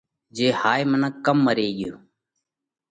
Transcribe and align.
جي 0.37 0.47
هائي 0.61 0.83
منک 0.91 1.13
ڪم 1.25 1.37
مري 1.45 1.67
ڳيو؟ 1.79 1.93
ُ 1.99 2.03